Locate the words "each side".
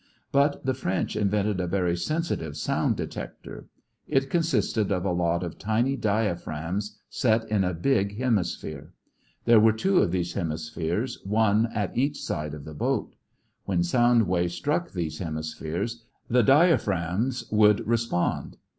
11.95-12.55